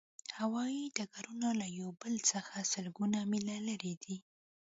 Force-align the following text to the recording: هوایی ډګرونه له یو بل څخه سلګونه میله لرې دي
هوایی 0.39 0.93
ډګرونه 0.97 1.47
له 1.59 1.67
یو 1.79 1.87
بل 2.01 2.13
څخه 2.31 2.57
سلګونه 2.73 3.19
میله 3.31 3.57
لرې 3.67 3.93
دي 4.03 4.17